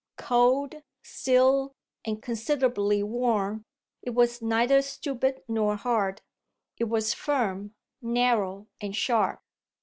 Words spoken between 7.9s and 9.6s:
narrow and sharp.